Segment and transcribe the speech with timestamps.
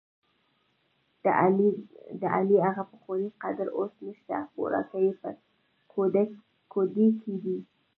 [2.21, 5.29] دعلي هغه پخوانی قدر اوس نشته، خوراک یې په
[6.73, 7.57] کودي کې دی.